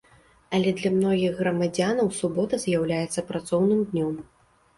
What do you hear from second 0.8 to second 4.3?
многіх грамадзянаў субота з'яўляецца працоўным днём.